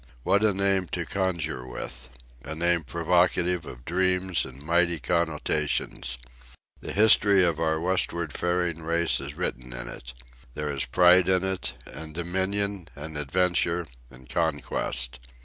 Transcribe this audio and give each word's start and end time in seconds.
What 0.23 0.43
a 0.43 0.51
name 0.51 0.87
to 0.93 1.05
conjure 1.05 1.67
with! 1.67 2.09
A 2.43 2.55
name 2.55 2.81
provocative 2.81 3.67
of 3.67 3.85
dreams 3.85 4.45
and 4.45 4.59
mighty 4.63 4.99
connotations. 4.99 6.17
The 6.79 6.91
history 6.91 7.43
of 7.43 7.59
our 7.59 7.79
westward 7.79 8.33
faring 8.33 8.81
race 8.81 9.19
is 9.21 9.35
written 9.37 9.71
in 9.73 9.87
it. 9.87 10.15
There 10.55 10.71
is 10.71 10.85
pride 10.85 11.29
in 11.29 11.43
it, 11.43 11.73
and 11.85 12.15
dominion, 12.15 12.87
and 12.95 13.15
adventure, 13.15 13.85
and 14.09 14.27
conquest. 14.27 15.19